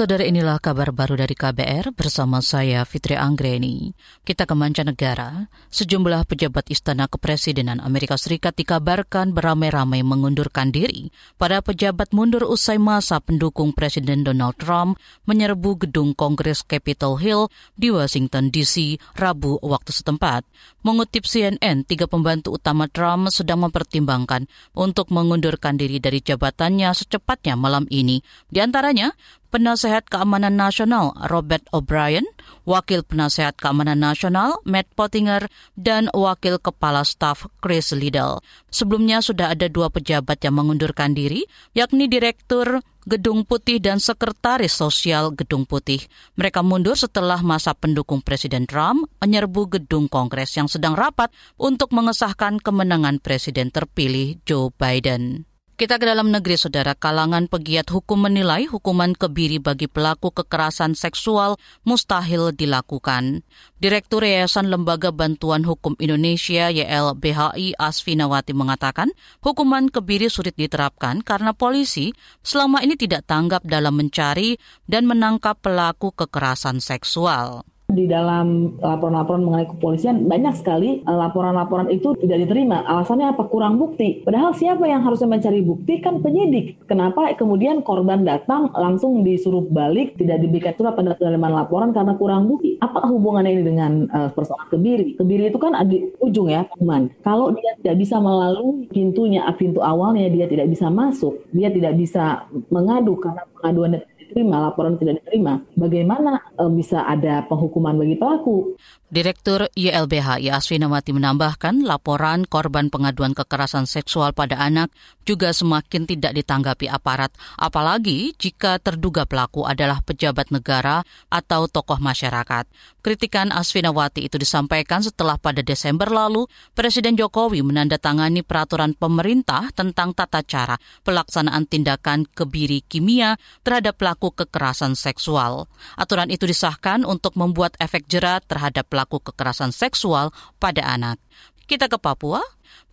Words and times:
Saudara 0.00 0.24
inilah 0.24 0.56
kabar 0.64 0.96
baru 0.96 1.12
dari 1.12 1.36
KBR 1.36 1.92
bersama 1.92 2.40
saya 2.40 2.88
Fitri 2.88 3.20
Anggreni. 3.20 3.92
Kita 4.24 4.48
ke 4.48 4.56
mancanegara, 4.56 5.52
sejumlah 5.68 6.24
pejabat 6.24 6.72
istana 6.72 7.04
kepresidenan 7.04 7.84
Amerika 7.84 8.16
Serikat 8.16 8.56
dikabarkan 8.56 9.36
beramai-ramai 9.36 10.00
mengundurkan 10.00 10.72
diri. 10.72 11.12
Para 11.36 11.60
pejabat 11.60 12.16
mundur 12.16 12.48
usai 12.48 12.80
masa 12.80 13.20
pendukung 13.20 13.76
Presiden 13.76 14.24
Donald 14.24 14.56
Trump 14.56 14.96
menyerbu 15.28 15.84
gedung 15.84 16.16
Kongres 16.16 16.64
Capitol 16.64 17.20
Hill 17.20 17.52
di 17.76 17.92
Washington 17.92 18.48
DC 18.48 18.96
Rabu 19.20 19.60
waktu 19.60 19.92
setempat. 19.92 20.48
Mengutip 20.80 21.28
CNN, 21.28 21.84
tiga 21.84 22.08
pembantu 22.08 22.56
utama 22.56 22.88
Trump 22.88 23.28
sedang 23.28 23.68
mempertimbangkan 23.68 24.48
untuk 24.72 25.12
mengundurkan 25.12 25.76
diri 25.76 26.00
dari 26.00 26.24
jabatannya 26.24 26.88
secepatnya 26.88 27.52
malam 27.52 27.84
ini. 27.92 28.24
Di 28.48 28.64
antaranya, 28.64 29.12
Penasehat 29.50 30.06
Keamanan 30.06 30.54
Nasional 30.54 31.10
Robert 31.26 31.66
O'Brien, 31.74 32.22
Wakil 32.62 33.02
Penasehat 33.02 33.58
Keamanan 33.58 33.98
Nasional 33.98 34.62
Matt 34.62 34.86
Pottinger, 34.94 35.50
dan 35.74 36.06
Wakil 36.14 36.62
Kepala 36.62 37.02
Staf 37.02 37.50
Chris 37.58 37.90
Liddell. 37.90 38.38
Sebelumnya 38.70 39.18
sudah 39.18 39.58
ada 39.58 39.66
dua 39.66 39.90
pejabat 39.90 40.38
yang 40.46 40.54
mengundurkan 40.54 41.18
diri, 41.18 41.50
yakni 41.74 42.06
Direktur 42.06 42.78
Gedung 43.10 43.42
Putih 43.42 43.82
dan 43.82 43.98
Sekretaris 43.98 44.70
Sosial 44.70 45.34
Gedung 45.34 45.66
Putih. 45.66 45.98
Mereka 46.38 46.62
mundur 46.62 46.94
setelah 46.94 47.42
masa 47.42 47.74
pendukung 47.74 48.22
Presiden 48.22 48.70
Trump 48.70 49.10
menyerbu 49.18 49.66
gedung 49.66 50.06
Kongres 50.06 50.54
yang 50.54 50.70
sedang 50.70 50.94
rapat 50.94 51.34
untuk 51.58 51.90
mengesahkan 51.90 52.62
kemenangan 52.62 53.18
Presiden 53.18 53.74
terpilih 53.74 54.38
Joe 54.46 54.70
Biden. 54.70 55.49
Kita 55.80 55.96
ke 55.96 56.04
dalam 56.04 56.28
negeri, 56.28 56.60
saudara. 56.60 56.92
Kalangan 56.92 57.48
pegiat 57.48 57.88
hukum 57.88 58.28
menilai 58.28 58.68
hukuman 58.68 59.16
kebiri 59.16 59.56
bagi 59.56 59.88
pelaku 59.88 60.28
kekerasan 60.28 60.92
seksual 60.92 61.56
mustahil 61.88 62.52
dilakukan. 62.52 63.40
Direktur 63.80 64.20
Yayasan 64.28 64.68
Lembaga 64.68 65.08
Bantuan 65.08 65.64
Hukum 65.64 65.96
Indonesia 65.96 66.68
YLBHI 66.68 67.80
Asfinawati 67.80 68.52
mengatakan 68.52 69.08
hukuman 69.40 69.88
kebiri 69.88 70.28
sulit 70.28 70.52
diterapkan 70.52 71.24
karena 71.24 71.56
polisi 71.56 72.12
selama 72.44 72.84
ini 72.84 73.00
tidak 73.00 73.24
tanggap 73.24 73.64
dalam 73.64 73.96
mencari 73.96 74.60
dan 74.84 75.08
menangkap 75.08 75.64
pelaku 75.64 76.12
kekerasan 76.12 76.84
seksual 76.84 77.64
di 77.90 78.06
dalam 78.06 78.78
laporan-laporan 78.78 79.42
mengenai 79.42 79.68
kepolisian 79.70 80.26
banyak 80.26 80.54
sekali 80.56 81.02
eh, 81.02 81.16
laporan-laporan 81.16 81.90
itu 81.90 82.14
tidak 82.18 82.46
diterima. 82.46 82.86
Alasannya 82.86 83.34
apa? 83.34 83.46
Kurang 83.50 83.76
bukti. 83.76 84.22
Padahal 84.22 84.54
siapa 84.54 84.86
yang 84.86 85.02
harusnya 85.02 85.28
mencari 85.28 85.60
bukti 85.60 85.98
kan 85.98 86.22
penyidik. 86.22 86.80
Kenapa 86.86 87.30
kemudian 87.34 87.82
korban 87.82 88.22
datang 88.22 88.70
langsung 88.74 89.22
disuruh 89.26 89.66
balik 89.68 90.16
tidak 90.16 90.40
diberikan 90.42 90.74
surat 90.74 90.94
penerimaan 90.96 91.54
laporan 91.54 91.90
karena 91.90 92.14
kurang 92.16 92.46
bukti? 92.46 92.78
Apa 92.80 93.06
hubungannya 93.06 93.52
ini 93.58 93.64
dengan 93.66 93.92
uh, 94.10 94.30
persoalan 94.32 94.70
kebiri? 94.70 95.18
Kebiri 95.18 95.50
itu 95.50 95.58
kan 95.58 95.76
di 95.86 96.06
ujung 96.22 96.48
ya, 96.48 96.64
teman. 96.76 97.10
Kalau 97.20 97.52
dia 97.52 97.74
tidak 97.82 97.96
bisa 98.00 98.16
melalui 98.22 98.86
pintunya, 98.88 99.42
pintu 99.58 99.82
awalnya 99.82 100.30
dia 100.30 100.46
tidak 100.46 100.70
bisa 100.70 100.88
masuk, 100.88 101.42
dia 101.50 101.68
tidak 101.68 101.98
bisa 101.98 102.46
mengadu 102.70 103.18
karena 103.18 103.42
pengaduan 103.58 103.92
diterima, 104.30 104.70
laporan 104.70 104.94
tidak 104.96 105.20
diterima, 105.26 105.58
bagaimana 105.74 106.38
e, 106.54 106.64
bisa 106.70 107.02
ada 107.04 107.42
penghukuman 107.50 107.98
bagi 107.98 108.14
pelaku? 108.14 108.78
Direktur 109.10 109.66
YLBH 109.74 110.38
Aswinawati 110.54 111.10
menambahkan 111.10 111.82
laporan 111.82 112.46
korban 112.46 112.94
pengaduan 112.94 113.34
kekerasan 113.34 113.90
seksual 113.90 114.30
pada 114.30 114.54
anak 114.62 114.94
juga 115.26 115.50
semakin 115.50 116.06
tidak 116.06 116.38
ditanggapi 116.38 116.86
aparat, 116.86 117.34
apalagi 117.58 118.38
jika 118.38 118.78
terduga 118.78 119.26
pelaku 119.26 119.66
adalah 119.66 119.98
pejabat 120.06 120.54
negara 120.54 121.02
atau 121.26 121.66
tokoh 121.66 121.98
masyarakat. 121.98 122.70
Kritikan 123.02 123.50
Aswinawati 123.50 124.30
itu 124.30 124.38
disampaikan 124.38 125.02
setelah 125.02 125.42
pada 125.42 125.58
Desember 125.58 126.06
lalu 126.06 126.46
Presiden 126.78 127.18
Jokowi 127.18 127.66
menandatangani 127.66 128.46
peraturan 128.46 128.94
pemerintah 128.94 129.74
tentang 129.74 130.14
tata 130.14 130.46
cara 130.46 130.78
pelaksanaan 131.02 131.66
tindakan 131.66 132.30
kebiri 132.30 132.86
kimia 132.86 133.34
terhadap 133.66 133.98
pelaku 133.98 134.30
kekerasan 134.38 134.94
seksual. 134.94 135.66
Aturan 135.98 136.30
itu 136.30 136.46
disahkan 136.46 137.02
untuk 137.02 137.34
membuat 137.34 137.74
efek 137.82 138.06
jerat 138.06 138.46
terhadap 138.46 138.86
pelaku 138.86 138.99
pelaku 139.00 139.32
kekerasan 139.32 139.72
seksual 139.72 140.28
pada 140.60 140.84
anak. 140.84 141.16
Kita 141.64 141.88
ke 141.88 141.96
Papua. 141.96 142.44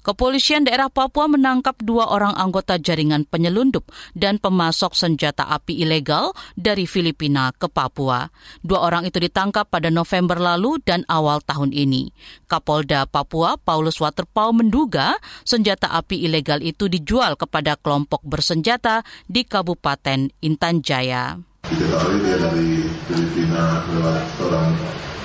Kepolisian 0.07 0.63
daerah 0.63 0.87
Papua 0.87 1.27
menangkap 1.27 1.75
dua 1.83 2.07
orang 2.07 2.31
anggota 2.39 2.79
jaringan 2.79 3.27
penyelundup 3.27 3.83
dan 4.15 4.39
pemasok 4.39 4.95
senjata 4.95 5.43
api 5.43 5.83
ilegal 5.83 6.31
dari 6.55 6.87
Filipina 6.87 7.51
ke 7.51 7.67
Papua. 7.67 8.31
Dua 8.63 8.87
orang 8.87 9.03
itu 9.03 9.19
ditangkap 9.19 9.67
pada 9.67 9.91
November 9.91 10.39
lalu 10.39 10.79
dan 10.87 11.03
awal 11.11 11.43
tahun 11.43 11.75
ini. 11.75 12.15
Kapolda 12.47 13.03
Papua 13.03 13.59
Paulus 13.59 13.99
Waterpau 13.99 14.55
menduga 14.55 15.19
senjata 15.43 15.91
api 15.91 16.23
ilegal 16.23 16.63
itu 16.63 16.87
dijual 16.87 17.35
kepada 17.35 17.75
kelompok 17.75 18.23
bersenjata 18.23 19.03
di 19.27 19.43
Kabupaten 19.43 20.31
Intan 20.39 20.79
Jaya. 20.79 21.35
Diketahui 21.67 22.23
dia 22.23 22.37
dari 22.39 22.87
Filipina 23.11 23.83
lewat 23.91 24.23
seorang 24.39 24.71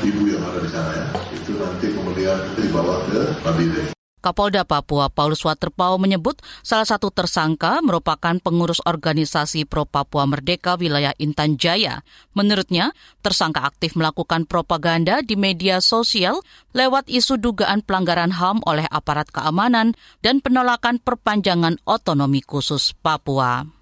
ibu 0.03 0.27
yang 0.27 0.43
ada 0.43 0.59
di 0.59 0.71
sana 0.75 0.91
ya. 0.91 1.07
Itu 1.31 1.55
nanti 1.55 1.87
kemudian 1.95 2.39
dibawa 2.59 2.99
ke 3.07 3.21
Mabile. 3.47 3.95
Kapolda 4.23 4.63
Papua 4.63 5.11
Paulus 5.11 5.43
Waterpau 5.43 5.99
menyebut 5.99 6.39
salah 6.63 6.87
satu 6.87 7.11
tersangka 7.11 7.83
merupakan 7.83 8.39
pengurus 8.39 8.79
organisasi 8.87 9.67
Pro 9.67 9.83
Papua 9.83 10.31
Merdeka 10.31 10.79
wilayah 10.79 11.11
Intan 11.19 11.59
Jaya. 11.59 12.07
Menurutnya, 12.31 12.95
tersangka 13.23 13.67
aktif 13.67 13.99
melakukan 13.99 14.47
propaganda 14.47 15.27
di 15.27 15.35
media 15.35 15.83
sosial 15.83 16.39
lewat 16.71 17.11
isu 17.11 17.39
dugaan 17.39 17.83
pelanggaran 17.83 18.31
HAM 18.31 18.63
oleh 18.63 18.87
aparat 18.91 19.27
keamanan 19.35 19.99
dan 20.23 20.39
penolakan 20.39 21.03
perpanjangan 21.03 21.83
otonomi 21.83 22.47
khusus 22.47 22.95
Papua. 22.95 23.82